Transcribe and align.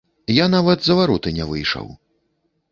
Я 0.43 0.47
нават 0.55 0.79
за 0.87 0.97
вароты 1.01 1.35
не 1.37 1.45
выйшаў. 1.53 1.95